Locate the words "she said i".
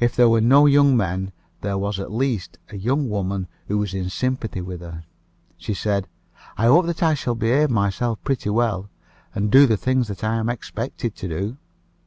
5.58-6.64